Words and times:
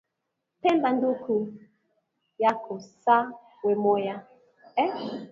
Penda 0.61 0.89
nduku 0.95 1.35
yako 2.43 2.73
sa 3.01 3.17
wemoya 3.65 4.15